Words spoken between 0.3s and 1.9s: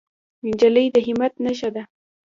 نجلۍ د همت نښه ده.